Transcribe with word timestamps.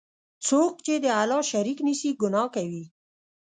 څوک 0.47 0.73
چی 0.85 0.93
د 1.03 1.05
الله 1.21 1.41
شریک 1.51 1.77
نیسي، 1.87 2.09
ګناه 2.21 2.47
کوي. 2.55 2.83